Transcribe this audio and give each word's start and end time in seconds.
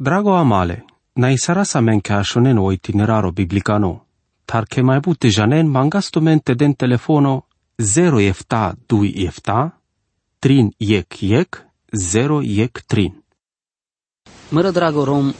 Drago 0.00 0.34
amale, 0.34 0.84
na 1.16 1.28
isara 1.30 1.64
sa 1.64 1.80
men 1.80 2.00
ka 2.00 2.22
shonen 2.24 2.58
o 2.58 2.70
itineraro 2.72 3.32
biblicano, 3.32 4.06
tar 4.46 4.64
ke 4.64 4.80
mai 4.82 5.00
bute 5.04 5.28
janen 5.28 5.68
mangasto 5.68 6.20
mente 6.20 6.54
den 6.54 6.74
telefono 6.74 7.42
0 7.78 8.20
efta 8.20 8.72
2 8.88 9.26
efta, 9.28 9.58
trin 10.40 10.72
yek 10.80 11.22
yek, 11.22 11.60
0 11.92 12.40
yek 12.42 12.82
trin. 12.86 13.12
Mără 14.50 14.70
drago 14.70 15.04
rom, 15.04 15.34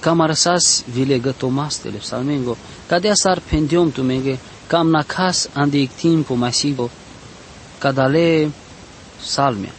kamarasas 0.00 0.84
vilega 0.94 1.32
Tomas 1.32 1.78
tele 1.78 1.98
psalmengo, 1.98 2.56
kadea 2.88 3.14
sar 3.14 3.40
pendiom 3.50 3.92
tu 3.92 4.02
mege, 4.02 4.38
kam 4.66 4.90
nakas 4.90 5.48
andi 5.54 5.86
timpo 5.86 6.34
masigo, 6.34 6.90
kadale 7.78 8.50
salmia. 9.20 9.72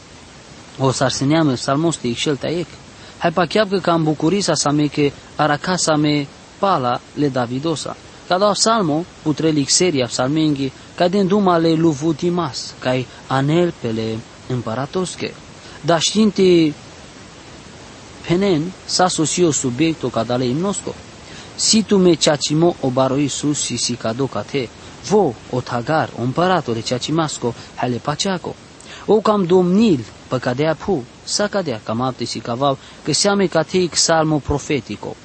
O 0.79 0.91
sar 0.91 1.11
seneame 1.11 1.57
salmos 1.57 1.97
te 1.97 2.07
ixel 2.07 2.37
taek. 2.37 2.80
Hai 3.21 3.31
pa 3.31 3.45
chiar 3.45 3.67
că 3.67 3.79
cam 3.79 4.03
bucurisa 4.03 4.53
sa 4.53 4.71
me 4.71 4.87
că 4.87 5.11
aracasa 5.35 5.95
me 5.95 6.27
pala 6.59 6.99
le 7.13 7.27
Davidosa. 7.27 7.95
Cada 8.27 8.53
salmo 8.53 9.05
putrelic 9.21 9.69
seria 9.69 10.05
psalmengi, 10.05 10.71
ca 10.95 11.07
din 11.07 11.27
duma 11.27 11.57
le 11.57 11.73
luvutimas, 11.73 12.73
ca 12.79 13.05
anel 13.27 13.73
pele 13.81 14.17
împăratosche. 14.47 15.33
Dar 15.81 15.99
știinte 15.99 16.73
penen 18.27 18.71
sa 18.85 19.07
sosio 19.07 19.51
subiecto 19.51 20.07
cadale 20.07 20.45
imnosco. 20.45 20.95
Si 21.55 21.83
tu 21.83 21.97
me 21.97 22.13
ciacimo 22.13 22.75
o 22.79 22.89
baro 22.89 23.17
Iisus 23.17 23.59
si 23.59 23.75
si 23.77 23.93
cado 23.93 24.25
ca 24.25 24.41
te, 24.41 24.69
vo 25.09 25.33
o 25.49 25.61
tagar 25.61 26.09
o 26.17 26.21
împăratore 26.21 26.79
ciacimasco 26.79 27.53
hele 27.75 27.97
paceaco. 27.97 28.55
O 29.05 29.21
cam 29.21 29.43
domnil 29.43 30.05
păcadea 30.27 30.75
pu, 30.75 31.03
sa 31.23 31.47
cadea 31.47 31.81
cam 31.83 32.01
apte 32.01 32.25
si 32.25 32.39
cavau, 32.39 32.77
că 33.03 33.13
seame 33.13 33.45
ca 33.45 33.61
te 33.61 33.87
salmo 33.91 34.37
profetico. 34.37 35.15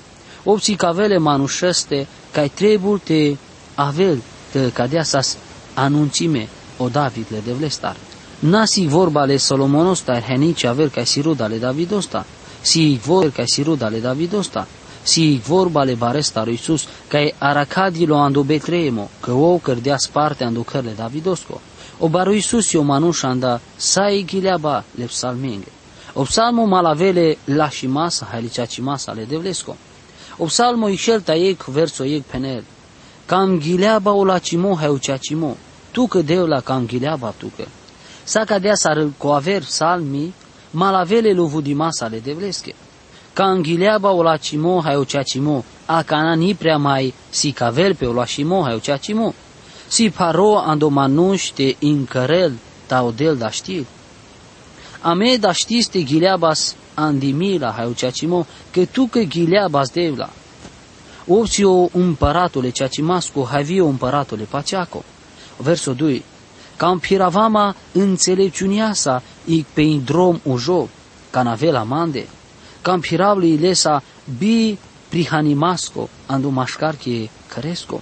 Opsi 0.44 0.74
cavele 0.74 1.18
manușeste, 1.18 2.06
ca 2.32 2.46
trebul 2.46 2.98
te 2.98 3.36
avel 3.74 4.22
te 4.52 4.70
cadea 4.72 5.02
sas 5.02 5.36
anunțime 5.74 6.48
o 6.76 6.88
David 6.88 7.26
le 7.28 7.42
devlestar. 7.44 7.96
Nasi 8.38 8.86
vorba 8.86 9.24
le 9.24 9.36
Solomonos 9.36 10.00
tar 10.00 10.22
henici 10.22 10.64
aver 10.64 10.88
ca 10.88 11.04
siruda 11.04 11.46
le 11.46 11.58
Davidosta 11.58 12.26
si 12.66 12.98
vor 12.98 13.30
ca 13.30 13.44
si 13.46 13.62
ruda 13.62 13.88
le 13.88 14.00
Davidosta, 14.00 14.66
si 15.02 15.40
vorba 15.46 15.84
le 15.84 15.94
baresta 15.94 16.42
lui 16.42 16.52
Iisus, 16.52 16.86
ca 17.06 17.20
e 17.20 17.34
aracadilo 17.38 18.16
ando 18.16 18.42
betremo, 18.42 19.08
că 19.20 19.32
o 19.32 19.58
cărdea 19.58 19.96
sparte 19.96 20.44
ando 20.44 20.62
cărle 20.62 20.92
Davidosco. 20.96 21.60
O 21.98 22.08
baru 22.08 22.32
Iisus 22.32 22.72
o 22.72 22.82
manușa 22.82 23.28
anda 23.28 23.60
sai 23.76 24.24
ghileaba 24.26 24.84
le 24.94 25.04
psalmenge. 25.04 25.75
O 26.18 26.22
psalmo 26.22 26.64
malavele 26.64 27.38
la 27.44 27.68
și 27.68 27.86
masa, 27.86 28.26
hai 28.30 28.40
liceaci 28.40 28.80
masa 28.80 29.12
le 29.12 29.24
devlesco. 29.24 29.76
O 30.36 30.44
psalmo 30.44 30.88
ixelta 30.88 31.34
ec 31.34 31.64
verso 31.64 32.04
ec 32.04 32.22
penel. 32.22 32.64
Cam 33.26 33.58
ghileaba 33.58 34.12
o 34.12 34.24
la 34.24 34.38
cimo 34.38 34.76
hai 34.76 34.88
uceacimo. 34.88 35.56
Tu 35.90 36.06
că 36.06 36.22
deu 36.22 36.46
la 36.46 36.60
cam 36.60 36.86
ghileaba 36.86 37.34
tu 37.36 37.52
că. 37.56 37.64
Sa 38.24 38.44
cadea 38.44 38.74
s-ar 38.74 39.06
coaver 39.18 39.62
psalmi 39.62 40.34
malavele 40.70 41.32
masa 41.74 42.06
le 42.06 42.18
devleske. 42.18 42.74
Ca 43.32 43.50
înghileaba 43.50 44.10
o 44.10 44.22
la 44.22 44.36
cimo 44.36 44.80
hai 44.84 44.96
o 44.96 45.04
ceacimo, 45.04 45.64
a 45.86 46.02
cana 46.02 46.34
ni 46.34 46.54
prea 46.54 46.76
mai 46.76 47.14
si 47.28 47.52
cavel 47.52 47.94
pe 47.94 48.06
o 48.06 48.12
la 48.12 48.24
cimo 48.24 48.62
hai 48.62 48.74
o 48.74 48.78
ceacimo. 48.78 49.34
Si 49.86 50.10
paro 50.10 50.56
ando 50.56 50.88
manuș 50.88 51.50
te 51.54 51.76
incărel 51.78 52.52
ta 52.86 53.02
o 53.02 53.10
del 53.10 53.36
da 53.36 53.50
știi. 53.50 53.86
A 55.06 55.14
me 55.14 55.36
da 55.36 55.52
știți 55.52 55.90
te 55.90 56.02
ghileabas 56.02 56.74
andimila 56.94 57.70
hai 57.76 57.86
o 57.86 57.92
ceacimo, 57.92 58.46
că 58.72 58.84
tu 58.84 59.06
că 59.10 59.18
ghileabas 59.18 59.90
devla. 59.90 60.30
Opțio 61.26 61.88
împăratule 61.92 62.70
ceacimasco 62.70 63.46
hai 63.50 63.62
vio 63.62 63.86
împăratule 63.86 64.42
paceaco. 64.42 65.04
Verso 65.56 65.92
2 65.92 66.24
cam 66.76 66.98
piravama 66.98 67.74
înțelepciunea 67.92 68.92
sa 68.92 69.22
i 69.44 69.64
pe 69.72 70.00
drom 70.04 70.40
ujo, 70.42 70.88
ca 71.30 71.42
navela 71.42 71.82
mande, 71.82 72.26
cam 72.82 73.00
piravli 73.00 73.52
ilesa 73.52 74.02
bi 74.38 74.78
prihanimasco, 75.08 76.08
andu 76.26 76.48
mașcarche 76.48 77.30
căresco. 77.46 78.00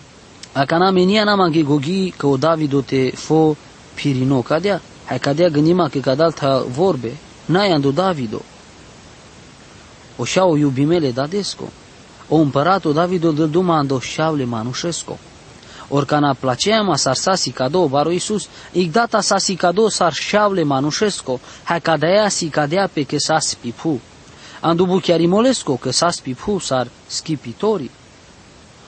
A 0.52 0.64
cana 0.64 0.90
menia 0.90 1.24
nama 1.24 1.48
gogi 1.48 2.10
că 2.16 2.26
o 2.26 2.36
Davido 2.36 2.80
te 2.80 3.10
fo 3.10 3.56
pirino 3.94 4.42
cadea, 4.42 4.80
hai 5.04 5.18
cadea 5.18 5.48
gândima 5.48 5.88
că 5.88 5.98
cadal 5.98 6.32
ta 6.32 6.64
vorbe, 6.68 7.16
n-ai 7.44 7.72
andu 7.72 7.90
Davido. 7.90 8.42
O 10.16 10.24
șau 10.24 10.56
iubimele 10.56 11.10
dadesco, 11.10 11.64
o 12.28 12.36
împăratul 12.36 12.92
Davido 12.92 13.32
de 13.32 13.46
duma 13.46 13.76
ando 13.76 14.00
șaule 14.00 14.44
manușesco. 14.44 15.18
Orcana 15.88 16.34
placeama 16.34 16.96
sar 16.96 17.14
sasi 17.14 17.50
cado 17.50 17.88
baro 17.88 18.10
Isus, 18.10 18.48
igdata 18.72 19.20
sasi 19.20 19.54
cado 19.54 19.88
sar 19.88 20.12
șavle 20.12 20.62
manușesco, 20.62 21.40
hai 21.64 21.80
cadea 21.80 22.28
si 22.28 22.48
cadea 22.48 22.90
pe 22.92 23.02
că 23.02 23.18
sas 23.18 23.54
pipu. 23.54 24.00
Andubu 24.60 24.98
chiar 24.98 25.20
imolesco 25.20 25.76
că 25.76 25.90
sas 25.90 26.20
pipu 26.20 26.58
sar 26.58 26.88
schipitori. 27.06 27.90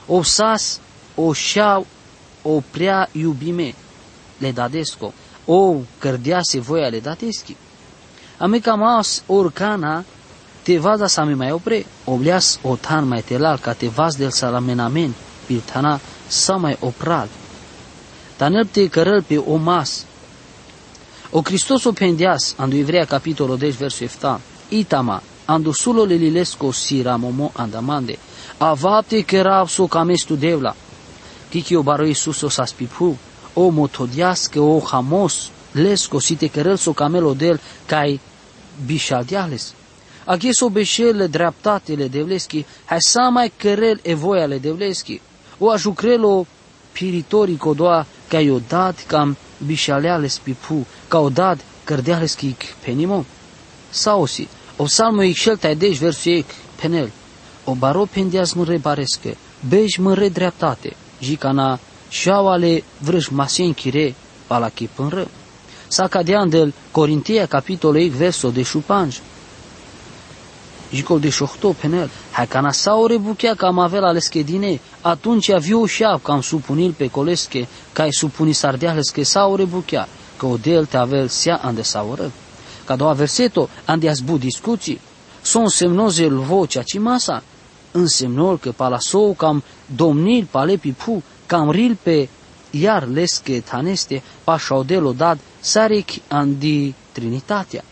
O 0.07 0.23
sas, 0.23 0.81
o 1.15 1.33
șau, 1.33 1.87
o 2.43 2.63
prea 2.71 3.09
iubime, 3.13 3.75
le 4.39 4.51
dadesco, 4.53 5.13
o 5.47 5.83
cărdease 5.99 6.61
voia 6.61 6.91
le 6.91 7.01
dadeschi. 7.01 7.57
Amica 8.39 8.77
mas 8.77 9.23
orcana, 9.27 10.05
te 10.65 10.79
vaza 10.79 11.09
sa 11.09 11.25
mi 11.25 11.35
mai 11.35 11.53
opre, 11.53 11.85
oblias 12.05 12.59
o 12.63 12.77
tan 12.77 13.07
mai 13.07 13.23
telal 13.23 13.59
ca 13.61 13.75
te 13.75 13.89
vaz 13.89 14.17
del 14.17 14.33
salamenamen, 14.33 15.15
piltana 15.47 16.01
sa 16.29 16.57
mai 16.57 16.77
opral. 16.81 17.29
Tanel 18.37 18.67
te 18.67 18.89
cărăl 18.89 19.23
pe 19.23 19.39
o 19.39 19.57
mas. 19.57 20.05
O 21.31 21.43
Hristos 21.43 21.85
o 21.85 21.93
pendeas, 21.93 22.55
andu 22.59 22.77
Ivrea 22.77 23.05
capitolul 23.05 23.59
10 23.59 23.77
versul 23.77 24.09
7, 24.09 24.41
itama, 24.69 25.23
andu 25.45 25.73
sulo 25.73 26.05
le 26.05 26.15
lilesco 26.15 26.73
sira 26.73 27.17
momo 27.17 27.51
andamande, 27.55 28.19
avate 28.59 29.25
che 29.25 29.43
so 29.67 29.87
camestu 29.87 30.37
devla, 30.37 30.75
kiki 31.49 31.75
o 31.75 31.83
baro 31.83 32.05
Iisus 32.05 32.43
o 32.43 32.49
saspipu, 32.49 33.17
o 33.59 33.71
motodiasque 33.71 34.59
o 34.59 34.79
hamos, 34.91 35.51
lesco 35.73 36.19
si 36.21 36.35
te 36.37 36.49
cărăl 36.49 36.77
so 36.77 36.93
camelo 36.93 37.33
del, 37.35 37.61
cai 37.87 38.21
bișaldeales. 38.87 39.75
Agheso 40.25 40.69
beșele 40.69 41.27
dreptatele 41.27 42.09
devleschi, 42.09 42.65
hai 42.85 43.01
să 43.01 43.29
mai 43.33 43.53
cărel 43.57 44.01
e 44.03 44.15
voiale 44.15 44.59
devleschi, 44.59 45.21
o 45.59 45.71
ajucrelo 45.71 46.47
piritori 46.93 47.59
doa 47.77 48.07
ca 48.29 48.39
o 48.39 48.59
dat 48.69 49.05
cam 49.07 49.37
bișaleale 49.67 50.27
spipu, 50.27 50.87
ca 51.09 51.19
o 51.19 51.29
dat 51.29 51.59
cărdeale 51.85 52.27
schic 52.27 52.65
penimo? 52.85 53.25
Sausi, 53.91 54.49
o 54.77 54.87
salmo 54.87 55.23
ixel 55.23 55.57
tai 55.57 55.77
deci 55.77 55.99
versu 55.99 56.29
ec 56.29 56.47
penel, 56.81 57.11
o 57.65 57.75
baro 57.75 58.05
pendeaz 58.05 58.53
mă 58.53 58.65
rebarescă, 58.65 59.37
bej 59.69 59.97
mă 59.97 60.15
redreaptate, 60.15 60.97
jicana 61.21 61.79
șauale 62.09 62.85
vrăș 62.99 63.27
masien 63.29 63.73
chire, 63.73 64.15
ala 64.47 64.69
chipânră. 64.69 65.29
Sa 65.89 66.07
cadean 66.09 66.49
del 66.49 66.73
Corintia 66.91 67.47
capitolul 67.47 68.03
8 68.03 68.11
verso 68.11 68.51
de 68.51 68.63
șupanj, 68.63 69.19
Jicol 70.93 71.21
de 71.21 71.31
șohto 71.31 71.73
penel, 71.73 72.11
hai 72.31 72.47
cana 72.47 72.73
saure 72.73 73.17
buchea 73.17 73.55
cam 73.55 73.79
avea 73.79 74.01
la 74.01 74.13
dine, 74.45 74.81
atunci 75.01 75.51
aviu 75.51 75.85
șav 75.87 76.23
cam 76.23 76.41
supunil 76.41 76.93
pe 76.93 77.09
colesche, 77.09 77.69
ca 77.93 78.07
supuni 78.11 78.53
sardealesche 78.53 79.23
saure 79.23 79.65
buchea, 79.65 80.09
că 80.37 80.47
o 80.47 80.57
del 80.57 80.87
te 80.87 80.97
avel 80.97 81.29
sia 81.29 81.61
ande 81.63 81.83
saură. 81.83 82.31
Ca 82.85 82.97
doua 82.97 83.13
verseto, 83.13 83.69
ande 83.85 84.09
azbu 84.09 84.39
discuții, 84.39 85.01
son 85.43 85.69
semnoze 85.69 86.29
vocea 86.29 86.83
ci 86.83 86.99
masa, 86.99 87.43
însemnol 87.93 88.59
că 88.59 88.73
palasou 88.73 89.35
cam 89.35 89.63
domnil 89.97 90.49
palepi 90.51 90.93
pu, 90.93 91.23
cam 91.47 91.71
ril 91.71 91.99
pe 92.03 92.29
iar 92.71 93.07
lesche 93.07 93.61
taneste, 93.61 94.23
pa 94.45 94.59
șaudelo 94.59 95.13
dad, 95.13 95.39
saric 95.61 96.09
andi 96.29 96.95
trinitatea. 97.13 97.85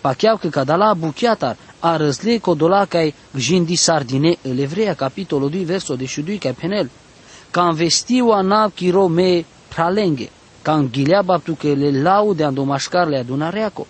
Pa 0.00 0.12
chiar 0.12 0.38
că 0.38 0.48
cadala 0.48 0.94
buchiatar, 0.94 1.56
a 1.80 1.96
răzle 1.96 2.38
codolacai 2.38 3.14
gjindi 3.36 3.74
sardine 3.74 4.36
el 4.42 4.58
evreia 4.58 4.94
capitolul 4.94 5.50
2 5.50 5.64
verso 5.64 5.94
22 5.94 6.38
ca 6.38 6.52
penel. 6.52 6.90
Cam 7.50 7.74
vestiu 7.74 8.28
anav 8.30 8.72
chiro 8.74 9.06
me 9.06 9.44
pralenge, 9.68 10.30
cam 10.62 10.88
ghilea 10.88 11.22
baptu 11.22 11.54
că 11.54 11.68
le 11.68 12.02
laude 12.02 12.44
andomașcarle 12.44 13.18
adunareaco. 13.18 13.86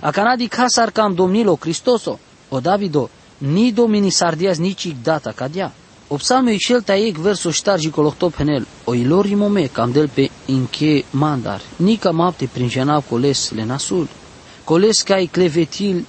A 0.00 0.10
canadi 0.10 0.46
casar 0.46 0.90
cam 0.90 1.14
domnilo 1.14 1.56
Cristoso, 1.56 2.18
o 2.48 2.60
Davido, 2.60 3.10
ni 3.38 3.72
domini 3.72 4.10
sardias 4.10 4.58
nici 4.58 4.96
data 5.02 5.32
cadia. 5.32 5.72
O 6.08 6.16
psalme 6.18 6.52
ixel 6.52 6.82
taiec 6.82 7.16
verso 7.16 7.50
ștargi 7.50 7.90
colocto 7.90 8.28
penel, 8.28 8.66
o 8.84 8.94
ilori 8.94 9.34
mome 9.34 9.66
cam 9.72 9.90
del 9.90 10.08
pe 10.08 10.30
inche 10.46 11.04
mandar, 11.10 11.60
ni 11.76 11.96
cam 11.96 12.20
apte 12.20 12.46
prin 12.52 12.70
coles 13.08 13.50
le 13.50 13.64
nasul. 13.64 14.08
Coles 14.64 15.02
cai 15.02 15.26
clevetil 15.26 16.06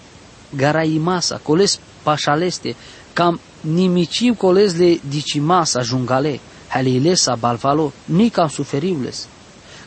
garaimasa, 0.55 1.39
coles 1.43 1.79
pașaleste, 2.03 2.75
cam 3.13 3.39
nimiciu 3.61 4.33
colezle 4.33 4.99
dicimasa 5.09 5.81
jungale, 5.81 6.39
hale 6.67 6.89
ilesa 6.89 7.35
balvalo, 7.35 7.93
ni 8.05 8.29
cam 8.29 8.47
suferibles. 8.47 9.27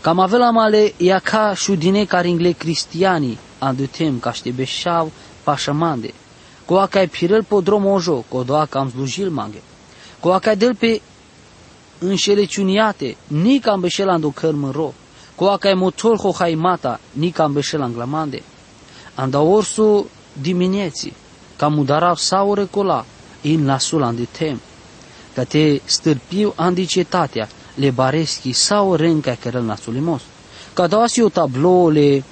Cam 0.00 0.19
avela 0.20 0.50
male 0.50 0.93
ia 0.96 1.19
ca 1.19 1.54
șudine 1.54 2.04
caringle 2.04 2.52
cristiani, 2.52 3.38
andutem 3.58 4.19
ca 4.19 4.32
ște 4.32 4.50
beșau 4.50 5.12
pașamande. 5.43 6.14
Coa 6.64 6.87
ca 6.87 7.06
pirel 7.11 7.44
podrom 7.44 7.87
ojo, 7.87 8.25
codoa 8.28 8.66
cam 8.66 8.90
slujil 8.90 9.31
mange. 9.31 9.58
Coa 10.20 10.38
ca 10.38 10.54
del 10.54 10.74
pe 10.74 11.00
înșeleciuniate, 11.98 13.16
ni 13.26 13.58
cam 13.58 13.80
beșelandu 13.80 14.30
cărmăro. 14.30 14.92
Coa 15.34 15.56
ca 15.56 15.74
motor 15.74 16.16
ho 16.16 16.32
haimata, 16.32 17.00
ni 17.12 17.30
cam 17.30 17.52
beșelang 17.52 17.94
glamande. 17.94 18.42
Anda 19.14 19.40
orsu 19.40 20.08
dimineții, 20.32 21.12
cam 21.56 21.78
udara 21.78 22.14
sau 22.14 22.54
recola, 22.54 23.04
in 23.40 23.66
la 23.66 23.78
sulan 23.78 24.16
de 24.16 24.26
tem. 24.30 24.60
Că 25.34 25.44
te 25.44 25.80
stârpiu 25.84 26.52
andicetatea, 26.56 27.48
le 27.74 27.90
bareschi 27.90 28.52
sau 28.52 28.94
renca 28.94 29.36
cărăl 29.40 29.62
nasulimos. 29.62 30.22
Ca 30.72 30.86
dasi 30.86 31.20
o 31.20 31.28
tablou 31.28 31.88
le 31.88 32.24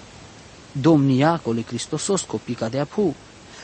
domniaco 0.72 1.52
le 1.52 1.60
Cristosos 1.60 2.22
copica 2.22 2.68
de 2.68 2.78
apu. 2.78 3.14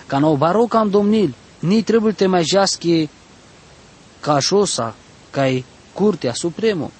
Ca 0.06 0.18
no 0.18 0.36
baro 0.36 0.64
cam 0.66 0.90
domnil, 0.90 1.34
ni 1.58 1.82
trebuie 1.82 2.12
te 2.12 2.26
mai 2.26 2.44
jasche 2.44 3.08
ca 4.22 4.38
șosa, 4.38 4.94
ca 5.30 5.48
e 5.48 5.64
curtea 5.92 6.32
supremo. 6.34 6.90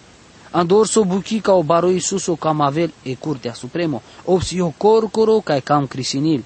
Andor 0.50 0.86
so 0.86 1.04
buchi 1.04 1.40
ca 1.40 1.52
o 1.52 1.62
baro 1.62 1.90
Iisus 1.90 2.26
o 2.26 2.36
cam 2.36 2.60
avel 2.60 2.92
e 3.02 3.16
curtea 3.16 3.54
supremo. 3.54 4.02
Opsi 4.24 4.60
o 4.60 4.72
corcoro 4.76 5.40
ca 5.40 5.56
e 5.56 5.60
cam 5.60 5.86
crisinil. 5.86 6.44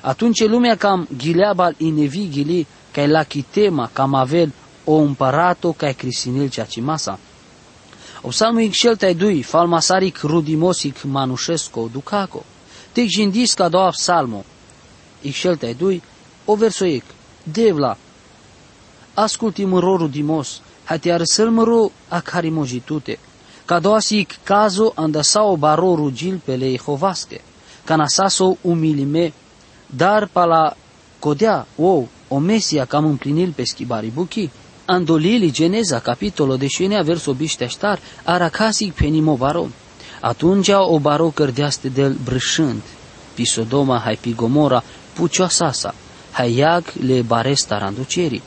Atunci 0.00 0.44
lumea 0.46 0.76
cam 0.76 1.06
ghileabal 1.16 1.74
inevi 1.78 2.28
ghili 2.28 2.66
ca 2.90 3.00
e 3.00 3.06
la 3.06 3.24
chitema 3.24 3.90
cam 3.92 4.14
avel 4.14 4.52
o 4.84 4.96
împărato 4.96 5.72
ca 5.72 5.88
e 5.88 5.92
crisinil 5.92 6.48
cea 6.50 6.64
cimasa. 6.64 7.18
O 8.22 8.28
psalmu 8.28 8.60
ixel 8.60 8.96
tai 8.96 9.14
dui, 9.14 9.42
falmasaric 9.42 10.18
rudimosic 10.22 11.02
manușesco 11.02 11.88
ducaco. 11.92 12.44
Tek 12.92 13.06
jindis 13.06 13.54
ca 13.54 13.68
doa 13.68 13.90
psalmo. 13.90 14.44
Ixel 15.22 15.56
tai 15.56 15.74
dui, 15.74 16.02
o 16.44 16.54
versoic, 16.54 17.04
devla. 17.42 17.96
Asculti 19.20 19.64
măro 19.64 19.96
rudimos, 19.96 20.60
hati 20.84 21.10
arsel 21.10 21.50
măro 21.50 21.90
a 22.08 22.20
carimojitute. 22.20 23.18
Ca 23.64 23.78
doa 23.78 24.00
sic 24.00 24.38
cazo 24.42 24.92
andasao 24.94 25.56
baro 25.56 25.94
rugil 25.94 26.40
pe 26.44 26.54
lei 26.56 26.78
hovaske. 26.78 27.40
Ca 27.84 27.96
nasaso 27.96 28.56
umilime, 28.60 29.32
dar 29.86 30.28
pala 30.32 30.76
codea, 31.18 31.66
ou, 31.76 32.08
o 32.28 32.38
mesia 32.38 32.84
cam 32.84 33.04
împlinil 33.04 33.52
pe 33.56 33.64
schibari 33.64 34.06
buchi. 34.06 34.50
Andolili 34.84 35.52
Geneza, 35.52 35.98
capitolo 35.98 36.56
de 36.56 36.66
șenea 36.66 37.02
verso 37.02 37.32
bișteștar, 37.32 37.98
aracasic 38.24 38.92
penimo 38.92 39.36
baro. 39.36 39.66
Atunci 40.20 40.68
o 40.68 40.98
baro 40.98 41.28
cărdeaste 41.28 41.88
del 41.88 42.16
brâșând, 42.24 42.82
pi 43.34 43.44
Sodoma, 43.44 43.98
hai 44.04 44.18
pi 44.20 44.34
Gomora, 44.34 44.82
pucioasasa, 45.12 45.94
hai 46.30 46.54
iag 46.54 46.84
le 47.06 47.22
baresta 47.22 47.78
randucerii. 47.78 48.42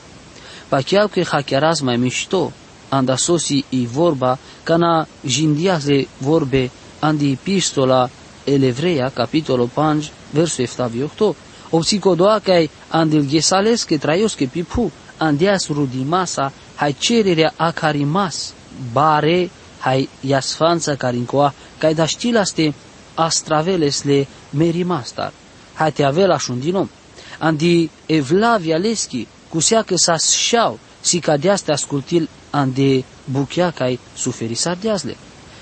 Pacheau 0.71 1.07
că 1.07 1.23
hacheraz 1.23 1.79
mai 1.79 1.97
mișto, 1.97 2.51
anda 2.89 3.15
sosi 3.15 3.65
i 3.69 3.85
vorba, 3.85 4.37
cana 4.63 5.07
jindiase 5.25 6.07
vorbe 6.17 6.71
andi 6.99 7.31
epistola 7.31 8.09
elevreia, 8.43 9.11
capitolo 9.13 9.69
5, 9.75 10.11
verso 10.29 10.63
7-8, 10.63 11.35
obsicodoa 11.69 12.39
că 12.39 12.63
andil 12.87 13.27
gesales 13.27 13.83
că 13.83 13.97
traios 13.97 14.33
că 14.33 14.45
pipu, 14.51 14.91
andias 15.17 15.67
rudimasa, 15.67 16.51
hai 16.75 16.95
cererea 16.99 17.53
a 17.55 17.71
carimas, 17.71 18.53
bare, 18.91 19.49
hai 19.79 20.09
iasfanța 20.19 20.95
carincoa, 20.95 21.53
cai 21.77 21.93
da 21.93 22.05
știlaste 22.05 22.73
astravelesle 23.13 24.27
merimastar. 24.49 25.33
Hai 25.73 25.91
te 25.91 26.03
avela 26.03 26.37
șundinom. 26.37 26.89
Andi 27.37 27.89
evlavia 28.05 28.77
leschi, 28.77 29.27
cu 29.51 29.59
seacă 29.59 29.95
sa 29.97 30.17
șau, 30.17 30.79
si 31.01 31.19
ca 31.19 31.37
deaste 31.37 31.71
ascultil 31.71 32.29
ande 32.49 33.03
buchea 33.25 33.71
cai 33.71 33.99
suferi 34.15 34.55
sardeazle. 34.55 35.17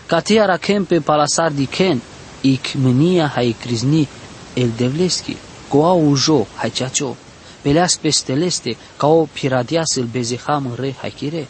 Ca 0.05 0.19
te 0.19 0.39
ara 0.39 0.57
pe 0.87 0.99
palasar 0.99 1.51
di 1.51 1.65
ken, 1.65 2.01
ic 2.41 2.73
mânia 2.73 3.27
hai 3.27 3.55
crizni 3.59 4.07
el 4.53 4.69
devleschi, 4.77 5.37
cu 5.67 5.77
au 5.77 6.09
ujo 6.09 6.47
hai 6.55 6.69
ceacio 6.69 7.15
peleas 7.61 7.95
pesteleste, 7.95 8.77
ca 8.97 9.07
o 9.07 9.25
piradias 9.25 9.95
îl 9.95 10.03
bezeham 10.03 10.65
în 10.65 10.75
re 10.79 10.95
hachire. 11.01 11.47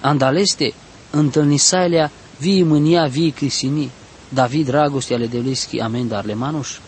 Andaleste, 0.00 0.74
întâlnisailea 1.10 2.10
vii 2.38 2.62
mânia 2.62 3.06
vii 3.06 3.30
crisini, 3.30 3.90
David 4.28 4.66
dragostea 4.66 5.16
ale 5.16 5.26
devlischi 5.26 5.80
amen 5.80 6.08
dar 6.08 6.24
le 6.24 6.34
manuș. 6.34 6.78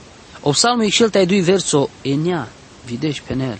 O 0.40 0.50
psalmul 0.50 0.84
ixel 0.84 1.10
tai 1.10 1.26
dui 1.26 1.40
verso 1.40 1.88
enia, 2.02 2.48
videș 2.86 3.20
penel. 3.20 3.58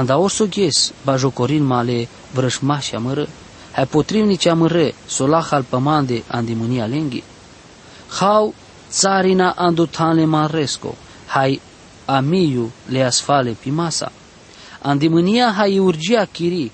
Anda 0.00 0.16
orso 0.18 0.46
ghes, 0.46 0.92
bajocorin 1.04 1.64
male 1.64 2.08
vrășmașa 2.34 2.98
mără, 2.98 3.28
hai 3.72 3.86
potrivnicea 3.86 4.54
mără, 4.54 4.90
solah 5.06 5.46
al 5.50 5.62
pămande 5.62 6.22
andimânia 6.26 6.86
lenghi. 6.86 7.22
Hau 8.18 8.54
țarina 8.90 9.50
andutanle 9.50 10.24
maresco, 10.24 10.94
hai 11.26 11.60
amiu 12.04 12.70
le 12.88 13.02
asfale 13.02 13.50
pimasa. 13.50 14.12
Andimânia 14.82 15.52
hai 15.56 15.78
urgia 15.78 16.24
chiri, 16.24 16.72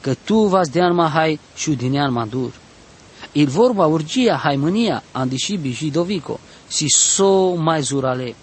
că 0.00 0.14
tu 0.24 0.38
vas 0.46 0.68
de 0.68 0.80
ma 0.80 1.08
hai 1.08 1.40
șudinean 1.56 2.12
madur. 2.12 2.52
Il 3.32 3.48
vorba 3.48 3.86
urgia 3.86 4.36
hai 4.36 4.56
mânia 4.56 5.02
andiși 5.12 5.56
biji 5.56 5.90
dovico, 5.90 6.40
si 6.66 6.86
so 6.88 7.54
mai 7.54 7.80
zurale. 7.80 8.34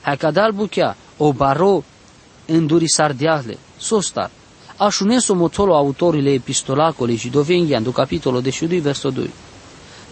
Hai 0.00 0.16
cadal 0.16 0.52
buchea, 0.52 0.96
o 1.16 1.32
baro 1.32 1.84
înduri 2.52 2.88
sardeale, 2.88 3.58
sostar. 3.78 4.30
Așuneso 4.76 5.34
motolo 5.34 5.74
autorile 5.74 6.32
epistolacole 6.32 7.16
și 7.16 7.28
dovenghian 7.28 7.82
do 7.82 7.90
capitolo 7.90 8.40
de 8.40 8.50
șudui 8.50 8.80
verso 8.80 9.10
2. 9.10 9.30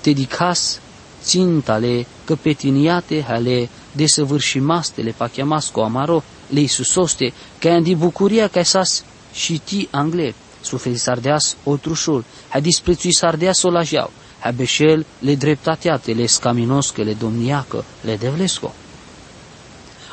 Dedicas 0.02 0.80
țintale 1.22 2.06
căpetiniate 2.24 3.22
hale 3.22 3.68
desăvârșimastele 3.92 5.14
pachiamasco 5.16 5.82
amaro 5.82 6.22
le 6.48 6.60
Iisusoste, 6.60 7.32
ca 7.58 7.70
andi 7.70 7.94
bucuria 7.94 8.48
ca 8.48 8.62
sas 8.62 9.04
și 9.32 9.60
ti 9.64 9.88
angle, 9.90 10.34
suferi 10.60 10.96
sardeas 10.96 11.56
otrușul, 11.64 12.24
ha 12.48 12.60
disprețui 12.60 13.14
sardeas 13.14 13.62
o 13.62 13.70
lajeau, 13.70 14.10
ha 14.40 14.50
beșel 14.50 15.06
le 15.18 15.34
dreptateate, 15.34 16.12
le 16.12 16.26
scaminoscă, 16.26 17.02
le 17.02 17.12
domniacă, 17.12 17.84
le 18.00 18.16
devlesco. 18.16 18.74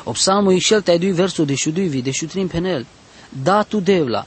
O 0.08 0.12
psalmul 0.12 0.52
ixel 0.52 0.82
te 0.82 0.96
dui 0.96 1.12
versul 1.12 1.44
de 1.44 1.54
șuduivi, 1.54 2.02
de 2.02 2.10
șutrin 2.10 2.46
penel, 2.46 2.86
da 3.42 3.62
tu 3.62 3.80
devla, 3.80 4.26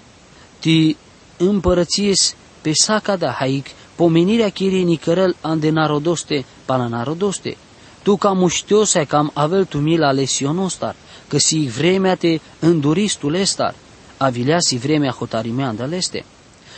ti 0.59 0.97
împărățies 1.37 2.35
pe 2.61 2.71
saca 2.73 3.15
da 3.15 3.31
haic, 3.31 3.65
pomenirea 3.95 4.49
chirii 4.49 4.83
nicărel 4.83 5.35
ande 5.41 5.69
narodoste, 5.69 6.45
pana 6.65 6.87
narodoste, 6.87 7.57
tu 8.03 8.15
cam 8.15 8.37
muștiose 8.37 9.03
cam 9.03 9.31
avel 9.33 9.65
tu 9.65 9.77
mila 9.77 10.11
lesionostar, 10.11 10.95
că 11.27 11.37
si 11.37 11.57
vremea 11.77 12.15
te 12.15 12.39
înduristul 12.59 13.33
estar, 13.33 13.75
avilea 14.17 14.59
si 14.59 14.77
vremea 14.77 15.11
hotarimea 15.11 15.67
andaleste. 15.67 16.25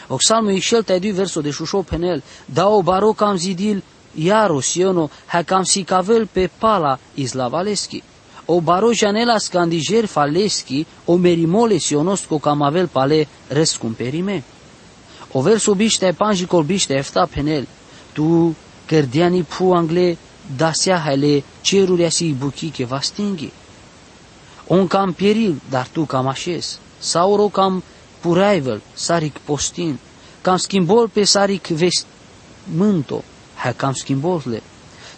Oxalmu 0.08 0.50
ixel 0.50 0.84
te 0.84 1.00
du 1.00 1.12
verso 1.12 1.42
de 1.42 1.52
șușo 1.52 1.82
penel, 1.82 2.24
da 2.46 2.68
o 2.68 2.82
baro 2.82 3.12
cam 3.12 3.36
zidil, 3.36 3.84
iaro 4.14 4.60
siono, 4.60 5.10
ha 5.26 5.42
cam 5.42 5.64
si 5.64 5.84
cavel 5.84 6.28
pe 6.32 6.50
pala 6.58 7.00
islavaleschi. 7.14 8.04
O 8.46 8.60
baro 8.62 8.94
janela 8.94 9.40
scandiger 9.40 10.06
faleschi, 10.08 10.86
o 11.06 11.18
merimole 11.18 11.80
sionosco 11.80 12.40
cam 12.40 12.62
avel 12.64 12.88
pale 12.88 13.28
rescumperime. 13.50 14.44
O 15.32 15.42
verso 15.42 15.74
biște 15.74 16.14
panji 16.14 16.46
colbiște 16.46 16.94
efta 16.94 17.28
penel, 17.28 17.66
tu 18.14 18.54
cărdiani 18.86 19.44
pu 19.44 19.74
angle 19.74 20.18
dasea 20.58 20.98
hele 20.98 21.44
cerurea 21.62 22.10
si 22.10 22.34
buchi 22.34 22.70
che 22.70 22.86
va 22.86 23.00
stinghi. 23.00 23.52
On 24.68 24.88
cam 24.88 25.14
peril, 25.14 25.62
dar 25.70 25.88
tu 25.88 26.06
cam 26.06 26.28
așez. 26.28 26.78
Sauro 27.00 27.50
cam 27.50 27.84
puraivel, 28.22 28.82
saric 28.94 29.38
postin. 29.40 29.98
Cam 30.42 30.58
schimbol 30.58 31.08
pe 31.08 31.24
saric 31.24 31.68
vest 31.68 32.06
mânto, 32.76 33.24
hai 33.56 33.74
cam 33.74 33.94
schimbolle. 33.94 34.62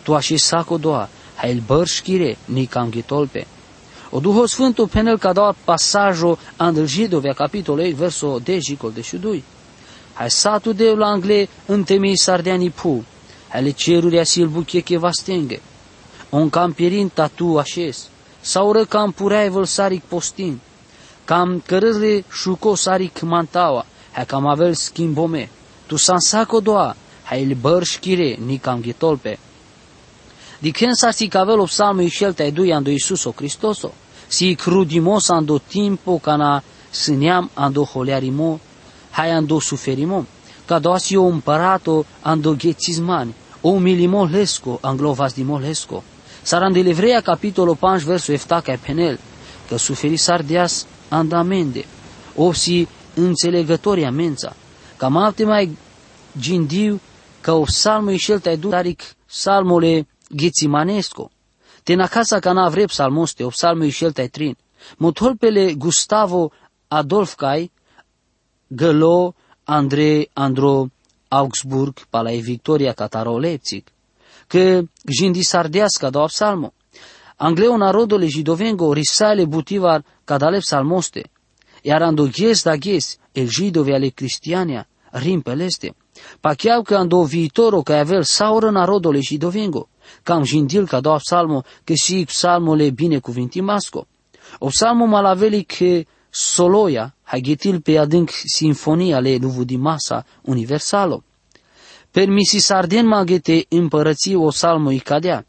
Tu 0.03 0.13
așez 0.13 0.41
saco 0.44 0.77
doa, 0.77 1.10
hai 1.36 1.51
il 1.51 1.62
bărșchire, 1.65 2.38
ni 2.46 2.65
cam 2.65 2.89
ghitolpe. 2.89 3.48
O 4.10 4.20
Duhul 4.20 4.48
Sfântul 4.48 4.88
penel 4.88 5.18
ca 5.18 5.34
doar 5.34 5.56
pasajul 5.63 6.38
andel 6.56 6.86
Jidovia, 6.86 7.34
capitolul 7.34 7.86
8, 7.86 7.94
verso 7.96 8.39
10, 8.44 8.77
de 8.94 9.01
șudui. 9.01 9.44
Hai 10.13 10.32
satul 10.32 10.74
de 10.74 10.89
la 10.89 11.08
angle 11.08 11.50
întemei 11.65 12.18
sardeanii 12.18 12.70
pu, 12.70 13.04
ale 13.51 13.70
ceruria 13.70 14.24
sil 14.32 14.48
buche 14.48 14.80
che 14.80 14.98
va 14.98 15.12
stenge. 15.12 15.62
On 16.30 16.50
camperin 16.50 17.10
tatu 17.13 17.58
așez, 17.58 18.08
sau 18.42 18.72
ră 18.72 18.86
cam 18.86 19.12
pureai 19.12 19.50
vălsaric 19.50 20.04
postin, 20.04 20.60
Cam 21.25 21.63
cărăzle 21.65 22.24
șuco 22.32 22.75
sari 22.75 23.08
kmantawa, 23.08 23.86
hai 24.12 24.25
cam 24.25 24.48
avel 24.48 24.74
schimbome. 24.74 25.50
Tu 25.86 25.96
san 25.96 26.20
saco 26.20 26.60
doa, 26.60 26.96
hai 27.24 27.42
il 27.42 27.58
bărș 27.62 27.89
șchire, 27.89 28.38
ni 28.46 28.62
cam 30.56 30.62
gitolpe. 30.62 30.62
Diken 30.62 30.96
sa 30.96 31.12
si 31.12 31.28
cavel 31.28 31.60
o 31.60 31.66
psalmo 31.66 32.02
i 32.02 32.10
scelta 32.10 32.44
e 32.44 32.52
dui 32.52 32.72
ando 32.72 32.90
Iisuso 32.90 33.32
Cristoso, 33.32 33.92
si 34.28 34.56
crudimos 34.56 35.30
ando 35.30 35.60
timpo 35.60 36.20
cana 36.20 36.64
sâneam 36.92 37.50
ando 37.54 37.84
holearimo, 37.84 38.60
hai 39.12 39.32
ando 39.32 39.60
suferimo, 39.60 40.26
ca 40.66 40.80
doasi 40.80 41.16
o 41.16 41.26
împărato 41.26 42.06
ando 42.22 42.56
ghețizmani, 42.56 43.34
o 43.62 43.80
milimo 43.80 44.26
lesco, 44.26 44.80
anglovas 44.82 45.34
di 45.34 45.44
molesco. 45.44 46.04
Sarande 46.42 46.82
Livrea 46.82 47.22
capitolo 47.22 47.76
5 47.76 48.06
verso 48.06 48.32
7 48.32 48.62
ca 48.64 48.78
penel, 48.82 49.20
că 49.68 49.78
suferi 49.78 50.18
sardias 50.18 50.86
andamende, 51.10 51.86
o 52.36 52.54
si 52.54 52.88
înțelegători 53.16 54.06
amența, 54.06 54.56
ca 54.98 55.08
mapte 55.08 55.46
mai 55.46 55.78
gindiu 56.40 57.00
că 57.42 57.52
o 57.52 57.64
psalmo 57.64 58.12
i 58.12 58.18
scelta 58.18 58.52
e 58.52 58.56
daric 58.56 59.02
salmole 59.26 60.06
ghețimanesco. 60.29 61.29
Te 61.84 61.96
na 61.96 62.08
casa 62.08 62.39
ca 62.39 62.53
na 62.53 62.70
vrep 62.70 62.89
salmoste, 62.89 63.44
o 63.44 63.50
psalmo 63.50 63.84
i 63.84 63.91
scelta 63.91 64.22
e 64.22 64.27
trin. 64.27 64.58
Motolpele 64.98 65.74
Gustavo 65.74 66.51
Adolfcai, 66.88 67.72
Gălo, 68.67 69.36
Andrei 69.63 70.29
Andro 70.34 70.89
Augsburg, 71.27 72.05
palae 72.10 72.39
Victoria 72.39 72.94
Cataro 72.94 73.38
Leipzig, 73.38 73.84
că 74.48 74.82
jindi 75.20 75.41
sardească 75.41 76.10
do 76.10 76.25
psalmo. 76.25 76.74
Angleo 77.36 77.77
narodole 77.77 78.27
jidovengo 78.27 78.94
risale 78.94 79.46
butivar 79.46 80.03
cadale 80.24 80.58
psalmoste, 80.60 81.29
iar 81.82 82.01
ando 82.01 82.27
ghes 82.27 82.63
da 82.63 82.75
ghes, 82.75 83.17
el 83.32 83.48
jidovi 83.48 83.91
ale 83.94 84.08
cristiania, 84.08 84.88
rim 85.12 85.41
peleste. 85.41 85.96
Pacheau 86.39 86.82
că 86.82 86.96
ando 86.96 87.24
viitoro 87.24 87.82
că 87.82 87.94
avel 87.94 88.24
saură 88.24 88.70
narodole 88.70 89.20
jidovengo, 89.20 89.89
cam 90.24 90.44
jindil 90.44 90.88
ca 90.88 91.00
do 91.00 91.16
psalmo, 91.16 91.64
că 91.84 91.94
și 91.94 92.24
psalmole 92.28 92.90
binecuvintimasco. 92.90 94.08
O 94.60 94.68
psalmo 94.68 95.06
malaveli 95.06 95.64
că 95.64 96.04
soloia, 96.30 97.16
hagetil 97.24 97.82
pe 97.82 97.98
adânc 97.98 98.30
sinfonia 98.30 99.20
le 99.20 99.40
masa 99.78 100.26
universalo. 100.42 101.24
Permisi 102.12 102.60
sarden 102.60 103.08
magete 103.08 103.66
împărății 103.70 104.36
o 104.36 104.52
salmo 104.52 104.92
i 104.92 105.00
cadea. 105.00 105.46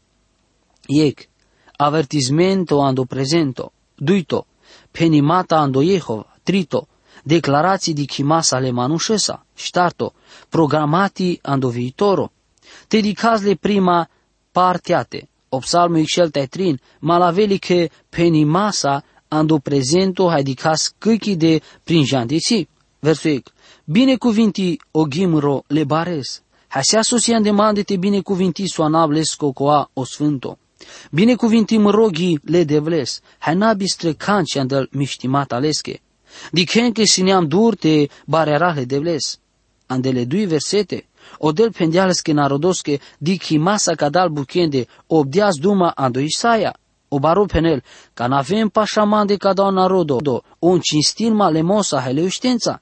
Iec, 0.87 1.19
avertismento 1.77 2.81
ando 2.81 3.05
presento, 3.05 3.71
duito, 3.95 4.47
penimata 4.91 5.57
ando 5.57 5.81
Jehova, 5.81 6.37
trito, 6.43 6.87
declarații 7.23 7.93
di 7.93 8.05
chimasa 8.05 8.59
le 8.59 8.71
manușesa, 8.71 9.45
ștarto, 9.55 10.13
programati 10.49 11.39
ando 11.41 11.69
viitoro. 11.69 12.31
Te 12.87 12.99
dicazle 12.99 13.55
prima 13.55 14.09
partiate, 14.57 15.27
o 15.49 15.59
psalmo 15.59 15.99
ixelta 15.99 16.47
trin, 16.47 16.79
malaveli 17.01 17.59
che 17.59 17.91
penimasa 18.09 19.03
ando 19.29 19.59
presento 19.59 20.29
haidicas 20.29 20.95
câchi 20.97 21.37
de 21.37 21.61
prin 21.83 22.03
jandisi. 22.03 22.67
Versul 22.99 23.31
ec. 23.31 23.51
Binecuvinti 23.85 24.79
o 24.91 25.05
ghimro 25.05 25.63
le 25.67 25.85
bares. 25.85 26.41
Hasea 26.69 27.03
sosian 27.03 27.43
demande 27.43 27.83
te 27.83 27.97
binecuvinti 27.97 28.67
soanablesco 28.67 29.53
coa 29.53 29.87
o 29.93 30.03
sfânto. 30.03 30.57
Binecuvinti 31.11 31.77
rogi 31.77 32.39
le 32.45 32.65
devles. 32.65 33.21
Hanabistre 33.39 34.15
canci 34.15 34.57
andel 34.57 34.87
miștimat 34.91 35.51
alesche. 35.51 36.01
Dichen 36.51 36.91
che 36.91 37.05
sineam 37.05 37.45
durte 37.45 38.09
barera 38.25 38.73
le 38.73 38.85
devles. 38.85 39.39
Andele 39.87 40.25
dui 40.25 40.47
versete. 40.47 41.06
Odel 41.39 41.71
pendiales 41.71 42.21
che 42.21 42.33
narodosche 42.33 42.99
di 43.17 43.39
masa 43.57 43.95
cadal 43.95 44.31
buchende 44.31 44.87
obdias 45.07 45.57
duma 45.59 45.93
ando 45.95 46.19
Isaia 46.19 46.73
o 47.09 47.19
baro 47.19 47.45
penel, 47.45 47.81
ca 48.13 48.27
n-avem 48.27 48.69
pașaman 48.69 49.27
de 49.27 49.37
cada 49.37 49.69
narodo, 49.69 50.43
o 50.59 50.79
cinstin 50.79 51.33
malemosa 51.33 52.01
heleuștența. 52.01 52.81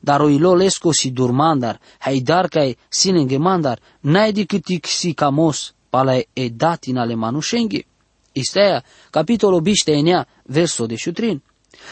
Dar 0.00 0.20
o 0.20 0.28
ilolesco 0.28 0.92
si 0.92 1.10
durmandar, 1.10 1.80
dar 2.22 2.48
kai 2.48 2.76
sinenge 2.88 3.36
mandar, 3.36 3.78
n-ai 4.00 4.32
decât 4.32 4.84
si 4.84 5.12
camos, 5.14 5.74
pala 5.90 6.16
e 6.32 6.48
datin 6.48 6.96
ale 6.96 7.14
manușenghi. 7.14 7.86
Isteia, 8.32 8.84
capitolul 9.10 9.60
biște 9.60 9.92
enea, 9.92 10.26
verso 10.44 10.86
de 10.86 10.96
șutrin. 10.96 11.42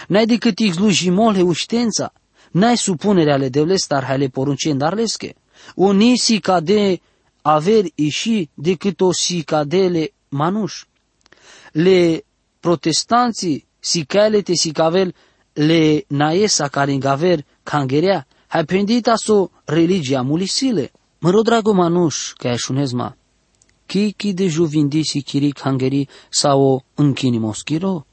N-ai 0.09 0.27
decât 0.27 0.59
ixlujimol 0.59 1.35
heuștența, 1.35 2.13
n-ai 2.53 2.77
supunerea 2.77 3.35
ale 3.35 3.49
devlestar 3.49 4.05
hale 4.05 4.29
poruncen 4.29 4.79
darlesche. 4.79 5.35
O 5.75 5.93
nisi 5.93 6.41
ca 6.41 6.61
de 6.61 7.01
averi 7.43 7.93
iși 7.95 8.49
decât 8.55 9.01
o 9.01 9.13
si 9.13 9.43
cadele 9.43 10.13
manuș 10.29 10.85
le 11.73 12.25
protestanții 12.61 13.67
sicalete 13.79 14.55
sicavel 14.55 15.15
le 15.53 16.05
naesa 16.09 16.69
caringaver 16.69 17.45
cangerea, 17.63 18.27
hai 18.47 18.65
pendita 18.65 19.17
so 19.17 19.51
religia 19.65 20.23
mulisile. 20.23 20.91
Mă 21.19 21.43
drago 21.43 21.73
manuș, 21.73 22.33
că 22.33 22.49
așunezma, 22.49 23.17
ki 23.87 24.33
de 24.33 24.47
juvindi 24.47 25.03
si 25.03 25.23
kiri 25.23 25.51
cangeri 25.51 26.09
sau 26.29 26.85
închini 26.95 27.39
moschiro? 27.39 28.07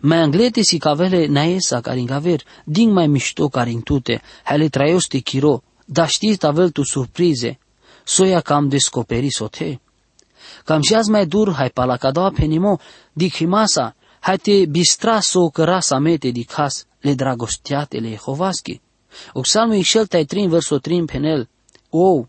Mai 0.00 0.18
anglete 0.18 0.62
si 0.62 0.78
cavele 0.78 1.26
naesa 1.26 1.80
caringaver, 1.80 2.40
din 2.64 2.92
mai 2.92 3.06
mișto 3.06 3.48
carintute, 3.48 4.22
hai 4.44 4.58
le 4.58 4.68
traioste 4.68 5.18
chiro, 5.18 5.62
dar 5.92 6.08
știți 6.08 6.38
tavel 6.38 6.70
tu 6.70 6.82
surprize, 6.82 7.58
soia 8.04 8.40
cam 8.40 8.68
descoperi 8.68 9.30
sote. 9.30 9.80
Cam 10.64 10.82
și 10.82 10.94
azi 10.94 11.10
mai 11.10 11.26
dur, 11.26 11.52
hai 11.52 11.70
pala 11.70 11.96
doa 12.12 12.30
penimo, 12.30 12.78
dic 13.12 13.34
himasa, 13.34 13.96
hai 14.20 14.36
te 14.36 14.66
bistra 14.66 15.20
so 15.20 15.48
cărasa 15.48 15.98
mete 15.98 16.30
dicas, 16.30 16.86
le 17.00 17.14
dragostiate 17.14 17.98
le 17.98 18.08
Jehovaschi. 18.08 18.80
O 19.32 19.40
psalmul 19.40 19.76
ixel 19.76 20.06
tai 20.06 20.24
trin 20.24 20.48
verso 20.48 20.78
trin 20.78 21.04
penel, 21.04 21.48
ou, 21.90 22.28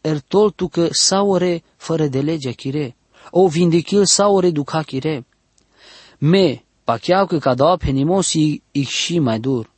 er 0.00 0.20
tol 0.20 0.50
tu 0.50 0.68
că 0.68 0.88
saure 0.90 1.62
fără 1.76 2.06
de 2.06 2.20
legea 2.20 2.50
chire, 2.50 2.96
o 3.30 3.48
vindicil 3.48 4.04
saure 4.04 4.50
duca 4.50 4.82
chire. 4.82 5.26
Me, 6.18 6.62
pacheau 6.84 7.26
că 7.26 7.54
doa 7.54 7.76
penimos 7.76 8.32
i 8.32 8.82
și 8.82 9.18
mai 9.18 9.40
dur. 9.40 9.70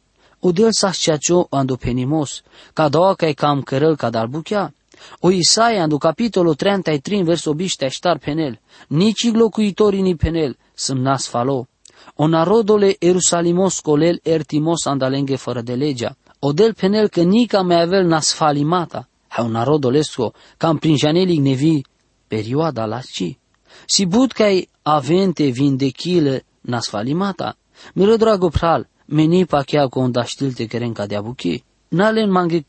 O 0.45 0.51
del 0.53 0.73
sa 0.73 0.91
ceacio 0.91 1.47
ando 1.51 1.77
penimos, 1.77 2.43
doa 2.91 3.15
că 3.15 3.33
cam 3.33 3.63
cărăl 3.63 3.97
cadal 3.97 4.27
buchea. 4.27 4.75
O 5.21 5.31
Isaia, 5.31 5.87
do 5.87 5.99
capitolul 5.99 6.55
33, 6.55 7.23
verso 7.23 7.55
biște 7.55 7.89
ștar 7.89 8.19
penel, 8.19 8.61
nici 8.89 9.33
locuitorii 9.33 10.01
ni 10.01 10.17
penel, 10.17 10.57
sunt 10.75 11.01
nas 11.01 11.27
falo. 11.27 11.67
O 12.15 12.27
narodole 12.27 12.97
Erusalimos 12.99 13.81
colel 13.81 14.21
ertimos 14.23 14.87
andalenge 14.87 15.37
fără 15.37 15.61
de 15.61 15.75
legea. 15.75 16.17
O 16.39 16.53
del 16.53 16.75
penel 16.75 17.09
că 17.09 17.23
nica 17.23 17.61
mai 17.61 17.83
avel 17.83 18.07
nas 18.07 18.33
falimata. 18.33 19.09
Ha 19.29 19.43
un 19.43 19.51
narodolesco, 19.51 20.33
cam 20.57 20.77
prin 20.79 20.97
janelic 20.97 21.41
nevi, 21.41 21.83
perioada 22.27 22.85
la 22.85 23.01
ci. 23.01 23.39
Si 23.87 24.07
bud 24.07 24.33
ai 24.39 24.69
avente 24.83 25.45
vindechile 25.45 26.45
nas 26.61 26.89
falimata. 26.89 27.57
Miro 27.95 28.17
drago 28.17 28.49
pral, 28.49 28.89
meni 29.13 29.45
pa 29.47 29.63
chiar 29.63 29.89
cu 29.89 29.99
un 30.01 30.11
daștilte 30.11 30.67
keren 30.67 30.93
ca 30.93 31.07
de 31.07 31.17
abuchi. 31.17 31.65
Nalen 31.89 32.31
mange 32.31 32.65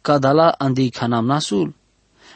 kadala 0.00 0.54
andi 0.58 0.90
kanam 0.90 1.26
nasul. 1.26 1.74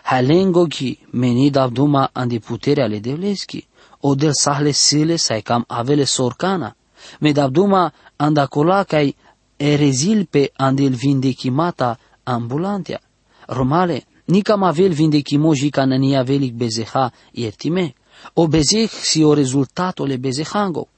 Halengo 0.02 0.66
ki 0.66 0.98
meni 1.10 1.50
davduma 1.50 2.10
andi 2.12 2.38
putere 2.38 2.82
ale 2.82 2.98
devleski. 2.98 3.66
Odel 4.00 4.32
sahle 4.32 4.70
sile 4.70 5.16
sai 5.16 5.40
cam 5.42 5.64
avele 5.68 6.04
sorcana. 6.04 6.74
Me 7.20 7.32
davduma 7.32 7.92
andacola 8.16 8.84
kai 8.84 9.14
erezil 9.56 10.26
pe 10.26 10.50
andel 10.56 10.94
vindechimata 10.94 11.98
ambulantia. 12.24 13.00
Romale, 13.48 14.02
nicam 14.26 14.62
avel 14.62 14.92
vindechimoji 14.92 15.70
ca 15.70 15.84
nania 15.84 16.22
velic 16.22 16.54
bezeha 16.54 17.12
iertime. 17.32 17.94
O 18.34 18.46
bezeh 18.48 18.90
si 18.90 19.22
o 19.24 19.34
rezultatole 19.34 20.18
bezehango. 20.18 20.88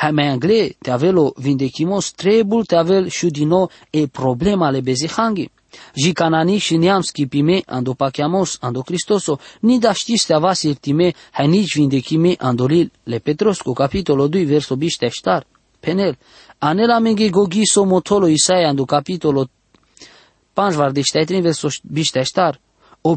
Hai 0.00 0.12
mai 0.12 0.28
angle, 0.28 0.76
te 0.78 0.90
avelo 0.90 1.32
vindechimos 1.36 2.12
trebul 2.12 2.64
te 2.64 2.76
avel 2.76 3.08
șudino 3.08 3.68
e 3.90 4.06
problema 4.06 4.70
le 4.70 4.80
bezehangi. 4.80 5.50
Jicanani 5.94 6.58
și 6.58 6.76
neamski 6.76 7.26
pime 7.26 7.62
ando 7.66 7.94
pachiamos 7.94 8.58
ando 8.60 8.82
Cristoso, 8.82 9.38
ni 9.60 9.78
da 9.78 9.92
știste 9.92 10.34
avas 10.34 10.62
irtime, 10.62 11.12
hai 11.30 11.46
nici 11.46 11.74
vindechime 11.74 12.34
andolil 12.38 12.92
le 13.02 13.18
Petrosco, 13.18 13.72
capitolo 13.72 14.28
2, 14.28 14.44
verso 14.44 14.76
biște 14.76 15.08
ștar. 15.08 15.46
Penel, 15.80 16.18
anela 16.58 16.98
menge 16.98 17.28
gogiso 17.28 17.84
motolo 17.84 18.26
Isaia 18.26 18.68
ando 18.68 18.84
capitolo 18.84 19.48
5, 20.54 20.74
vardește 20.74 21.24
trin 21.24 21.42
verso 21.42 21.68
biște 21.82 22.22
ștar. 22.22 22.60
O 23.00 23.16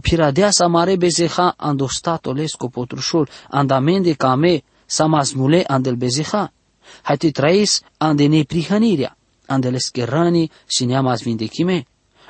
sa 0.50 0.68
mare 0.68 0.96
bezeha 0.96 1.54
ando 1.58 1.88
stato 1.88 2.32
lesco 2.32 2.68
potrușul, 2.68 3.28
andamende 3.50 4.14
came, 4.14 4.64
sa 4.86 5.06
mazmule 5.06 5.64
andel 5.68 5.96
bezeha. 5.96 6.52
Hai 7.02 7.18
te 7.18 7.32
traes 7.32 7.82
ande 7.98 8.26
neprihănirea, 8.26 9.18
ande 9.46 9.70
le 9.70 9.78
scherani 9.78 10.52
și 10.68 10.86
neamas 10.86 11.22
vindechime. 11.22 11.86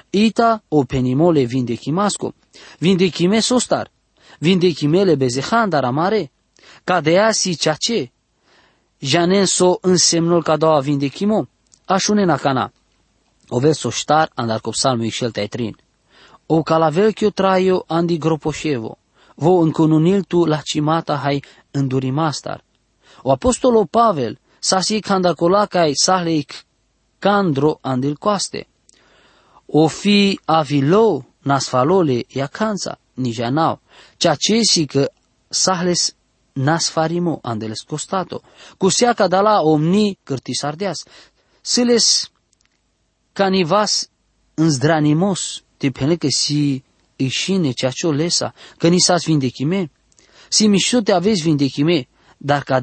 Ita 0.10 0.64
o 0.68 0.84
penimole 0.84 1.44
vindechimasco, 1.44 2.34
vindechime 2.80 3.40
sostar, 3.40 3.92
vindechimele 4.40 5.16
bezehandar 5.16 5.84
amare, 5.84 6.32
ca 6.84 7.02
de 7.02 7.18
si 7.32 7.56
ceea 7.56 7.76
ce, 7.76 8.12
janen 9.00 9.46
so 9.46 9.78
însemnul 9.82 10.44
ca 10.44 10.58
doua 10.58 10.80
vindechimo, 10.80 11.48
așune 11.86 12.26
na 12.26 12.38
cana. 12.38 12.72
O 13.50 13.60
verso 13.60 13.90
ștar 13.90 14.32
andar 14.36 14.60
cu 14.60 14.70
psalmul 14.70 15.06
ixel 15.06 15.32
trin. 15.32 15.78
O 16.46 16.62
calavel 16.62 17.14
che 17.14 17.30
traio 17.30 17.84
andi 17.88 18.18
gropoșevo, 18.18 18.98
vo 19.36 19.62
încununil 19.62 20.24
tu 20.24 20.46
la 20.46 20.62
cimata 20.64 21.16
hai 21.16 21.44
îndurimastar. 21.72 22.64
O 23.22 23.32
apostolo 23.32 23.86
Pavel, 23.86 24.40
sasi 24.64 25.00
candacolacai 25.00 25.92
sahleic 25.96 26.52
candro 27.20 27.80
andil 27.82 28.16
coaste. 28.18 28.68
O 29.66 29.88
fi 29.88 30.40
avilo 30.46 31.26
nasfalole 31.42 32.24
iacanța, 32.28 33.00
nijanau, 33.14 33.82
ceea 34.18 34.36
ce 34.36 34.62
si 34.62 34.86
că 34.86 35.12
sahles 35.48 36.16
nasfarimo 36.54 37.40
andeles 37.42 37.82
costato, 37.82 38.42
cu 38.78 38.90
seaca 38.90 39.28
da 39.28 39.42
la 39.42 39.62
omni 39.62 40.18
cârtisardeas, 40.24 41.04
săles 41.62 42.32
canivas 43.34 44.10
înzdranimos, 44.54 45.64
te 45.78 45.90
pene 45.90 46.16
că 46.16 46.28
si 46.30 46.84
ixine 47.16 47.72
ceea 47.72 47.92
ce 47.92 48.08
o 48.08 48.12
lesa, 48.12 48.54
că 48.78 48.88
ni 48.88 49.00
s-ați 49.00 49.26
vindechime, 49.26 49.92
si 50.50 50.68
mișto 50.68 51.02
te 51.02 51.12
aveți 51.12 51.42
vindechime, 51.42 52.08
dar 52.38 52.64
ca 52.64 52.80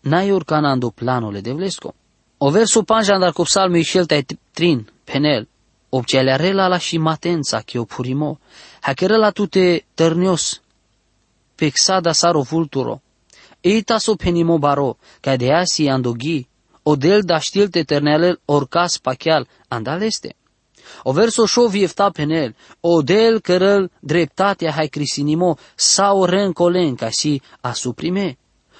de 0.00 0.14
aia 0.14 0.24
n-ai 0.24 0.30
urcanando 0.30 0.90
planule 0.90 1.40
de 1.40 1.52
vlesco. 1.52 1.94
O 2.38 2.50
verso 2.50 2.82
panja 2.82 3.18
dar 3.18 3.32
cu 3.32 3.42
psalmul 3.42 3.78
ixel 3.78 4.06
te 4.06 4.24
trin, 4.52 4.86
penel, 5.04 5.48
rela 6.36 6.68
la 6.68 6.78
și 6.78 6.98
matența 6.98 7.60
che 7.60 7.78
o 7.78 7.84
purimo, 7.84 8.38
la 8.98 9.30
tute 9.30 9.84
tărnios, 9.94 10.60
pexada 11.54 12.12
saro 12.12 12.42
vulturo, 12.42 13.00
eita 13.60 13.98
so 13.98 14.14
penimo 14.14 14.58
baro, 14.58 14.98
ca 15.20 15.36
de 15.36 15.52
asi 15.52 15.88
andoghi, 15.88 16.48
del 16.96 17.22
da 17.22 17.38
știl 17.38 17.68
te 17.68 17.82
ternelel 17.82 18.40
orcas 18.44 18.98
pachial, 18.98 19.46
andaleste. 19.68 20.34
O 21.02 21.12
verso 21.12 21.46
șo 21.46 21.68
viefta 21.68 22.10
penel, 22.10 22.54
del 23.04 23.40
cărăl 23.40 23.90
dreptatea 24.00 24.72
hai 24.72 24.88
crisinimo, 24.88 25.58
sau 25.74 26.24
rencolen 26.24 26.94
ca 26.94 27.10
si 27.10 27.42
a 27.60 27.72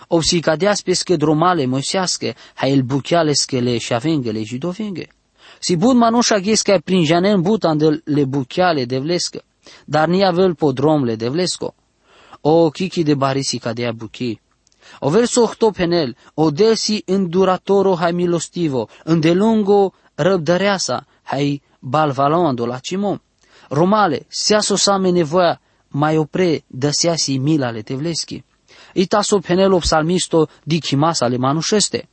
suprime. 0.08 0.16
O 0.16 0.20
si 0.20 0.40
cadeas 0.40 0.82
pesche 0.82 1.16
dromale 1.16 1.66
moisească, 1.66 2.34
hai 2.54 2.72
el 2.72 2.82
buchiale 2.82 3.32
schele 3.32 3.78
și 3.78 3.94
avengele 3.94 4.42
jidovenge. 4.42 5.06
Si 5.60 5.76
bud 5.76 5.96
manuša 5.96 6.38
gheska 6.38 6.78
prin 6.84 7.04
janen 7.04 7.42
butan 7.42 7.78
de 7.78 8.02
le 8.04 8.24
buchiale 8.24 8.84
de 8.84 8.98
vlescă, 8.98 9.42
dar 9.84 10.08
ni 10.08 10.24
avel 10.24 10.54
podromle 10.54 11.16
de 11.16 11.28
vlesco. 11.28 11.74
O 12.40 12.70
kiki 12.70 13.02
de 13.02 13.14
barisi 13.14 13.58
cadea 13.58 13.92
buchi. 13.92 14.40
O 15.00 15.10
verso 15.10 15.42
ohto 15.42 15.70
penel, 15.70 16.16
o 16.34 16.50
delsi 16.50 17.02
înduratoro 17.06 17.94
hai 17.94 18.12
milostivo, 18.12 18.88
îndelungo 19.04 19.92
răbdăreasa, 20.14 21.06
hai 21.22 21.62
balvaloando 21.80 22.66
la 22.66 22.78
cimo. 22.78 23.20
Romale, 23.68 24.26
seaso 24.28 24.76
same 24.76 25.10
nevoia, 25.10 25.60
mai 25.88 26.16
opre 26.16 26.64
dăseasi 26.66 27.38
mila 27.38 27.70
le 27.70 27.82
tevleschi. 27.82 28.44
Itaso 28.92 29.38
penelo 29.38 29.78
psalmisto 29.78 30.48
dikimasa 30.64 31.26
le 31.26 31.36
manușeste. 31.36 32.08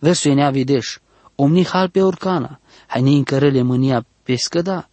Versul 0.00 0.30
enea 0.30 0.50
videș, 0.50 0.98
omni 1.34 1.66
hal 1.66 1.88
pe 1.88 2.02
orcana, 2.02 2.60
hai 2.86 3.02
ni 3.02 3.16
încărele 3.16 3.62
mânia 3.62 4.06
pescăda, 4.22 4.88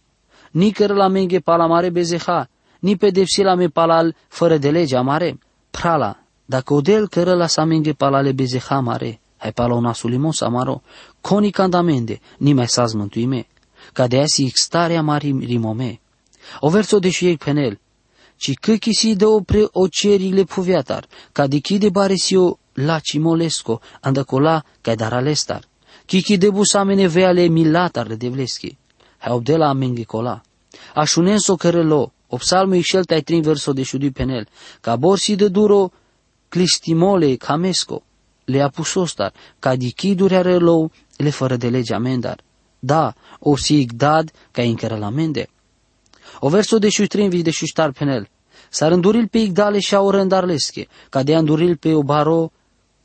ni 0.50 0.72
cără 0.72 0.94
la 0.94 1.08
menge 1.08 1.40
pala 1.40 1.66
mare 1.66 1.90
bezeha, 1.90 2.48
ni 2.78 2.96
pedepsi 2.96 3.42
la 3.42 3.54
me 3.54 3.68
palal 3.68 4.14
fără 4.28 4.56
de 4.56 4.70
legea 4.70 5.00
mare, 5.00 5.38
prala, 5.70 6.18
dacă 6.44 6.74
odel 6.74 7.08
cără 7.08 7.34
la 7.34 7.46
sa 7.46 7.64
menge 7.64 7.92
palale 7.92 8.32
bezeha 8.32 8.80
mare, 8.80 9.20
hai 9.36 9.52
pala 9.52 9.74
una 9.74 9.92
sulimos 9.92 10.40
amaro, 10.40 10.82
coni 11.20 11.50
candamende, 11.50 12.20
ni 12.38 12.52
mai 12.52 12.68
saz 12.68 12.92
mântuime, 12.92 13.46
ca 13.92 14.06
de 14.06 14.20
asi 14.20 14.44
extarea 14.44 15.02
mari 15.02 15.38
rimome. 15.38 16.00
O 16.60 16.68
verso 16.68 16.98
de 16.98 17.10
și 17.10 17.26
ei 17.26 17.36
penel, 17.36 17.80
ci 18.36 18.54
câchi 18.54 18.92
si 18.92 19.14
de 19.14 19.24
opre 19.24 19.68
o 19.72 19.88
cerile 19.88 20.44
puviatar, 20.44 21.06
ca 21.32 21.46
de 21.46 21.58
chi 21.58 21.78
de 21.78 21.90
baresio 21.90 22.58
la 22.74 23.00
cimolesco, 23.00 23.80
andacola 24.00 24.64
ca 24.80 24.94
daralestar. 24.94 25.62
Kiki 26.06 26.36
de 26.36 26.50
busamene 26.50 27.08
veale 27.08 27.48
milatar 27.48 28.06
de 28.06 28.16
devleski. 28.16 28.76
Hai 29.18 29.32
obdela 29.32 29.68
amengi 29.68 30.04
cola. 30.04 30.42
Așunenso 30.94 31.56
cărelo, 31.56 32.12
o 32.28 32.36
psalmul 32.36 32.76
ixel 32.76 33.04
tai 33.04 33.22
trin 33.22 33.42
verso 33.42 33.72
de 33.72 33.82
șudui 33.82 34.10
penel, 34.10 34.48
ca 34.80 34.96
borsi 34.96 35.34
de 35.36 35.48
duro 35.48 35.92
clistimole 36.48 37.36
camesco, 37.36 38.02
le 38.44 38.60
apusostar, 38.60 39.32
ca 39.58 39.76
dichiduri 39.76 40.42
relou, 40.42 40.90
le 41.16 41.30
fără 41.30 41.56
de 41.56 41.68
lege 41.68 41.94
amendar. 41.94 42.38
Da, 42.78 43.14
o 43.38 43.56
si 43.56 43.86
dad 43.86 44.32
ca 44.50 44.62
incără 44.62 44.96
la 44.96 45.08
mende. 45.08 45.48
O 46.38 46.48
verso 46.48 46.78
de 46.78 46.88
șutrin 46.88 47.28
vi 47.28 47.42
de 47.42 47.50
șuștar 47.50 47.90
penel, 47.90 48.28
s-ar 48.70 48.92
înduril 48.92 49.28
pe 49.28 49.38
igdale 49.38 49.78
și 49.78 49.94
au 49.94 50.10
rândarlesche, 50.10 50.86
ca 51.10 51.22
de 51.22 51.34
înduril 51.34 51.76
pe 51.76 51.92
obaro 51.92 52.52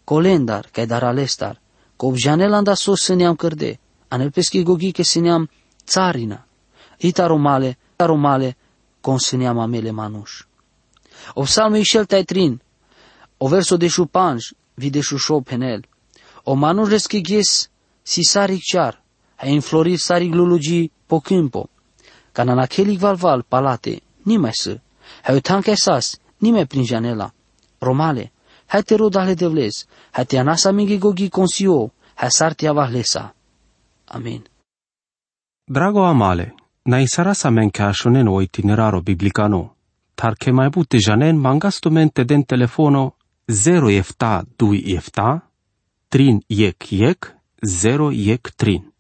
colendar, 0.04 0.70
ca 0.72 0.86
dar 0.86 1.04
alestar, 1.04 1.62
Kovžanel 2.00 2.54
anda 2.54 2.76
so 2.76 2.96
sâneam 2.96 3.36
cărde, 3.36 3.80
anel 4.08 4.32
peschi 4.32 4.64
gogi 4.64 4.92
che 4.92 5.04
sâneam 5.04 5.50
țarina. 5.86 6.48
Ita 6.98 7.26
romale, 7.26 7.78
ita 7.92 8.06
romale, 8.06 8.58
consâneam 9.02 9.58
amele 9.60 9.92
manuș. 9.92 10.46
O 11.34 11.42
psalmă 11.42 11.78
ixel 11.78 12.06
trin, 12.06 12.62
o 13.38 13.48
verso 13.48 13.78
de 13.78 13.88
șupanj, 13.88 14.44
vide 14.74 15.02
șușo 15.02 15.42
penel. 15.42 15.86
O 16.44 16.54
manuș 16.54 16.90
reschigies 16.90 17.70
si 18.02 18.22
saric 18.22 18.62
char, 18.72 19.04
ha 19.36 19.48
inflorit 19.48 20.00
saric 20.00 20.34
lulugi 20.34 20.92
po 22.32 22.42
câmpo. 22.42 22.52
Cananachelic 22.52 23.00
valval 23.00 23.42
palate, 23.42 24.02
nimai 24.24 24.54
să, 24.54 24.80
ha 25.24 25.34
utan 25.34 25.62
che 25.62 25.76
sas, 25.76 26.18
nimai 26.38 26.66
prin 26.66 26.84
janela. 26.84 27.34
Romale, 27.80 28.32
Hätero 28.72 29.10
dahle 29.10 29.34
devles, 29.34 29.88
hätte 30.12 30.38
anasa 30.38 30.72
mingi 30.72 30.98
gogi 30.98 31.30
consio, 31.30 31.92
häsartia 32.16 32.74
vahlesa. 32.74 33.34
Amen. 34.06 34.44
Drago 35.66 36.04
amale, 36.06 36.54
na 36.84 37.00
isarasa 37.00 37.50
men 37.50 37.72
cashonen 37.72 38.28
o 38.28 38.42
itineraro 38.42 39.02
biblicano, 39.02 39.76
tar 40.14 40.36
che 40.36 40.52
mai 40.52 40.70
butte 40.70 40.98
janen 40.98 41.36
mangastumente 41.36 42.26
den 42.26 42.46
telefono 42.46 43.16
0 43.46 43.90
efta 43.90 44.46
2 44.56 44.94
efta, 44.96 45.42
trin 46.08 46.40
yek 46.48 46.92
yek, 46.92 47.36
0 47.66 48.12
yek 48.12 48.52
trin. 48.56 48.92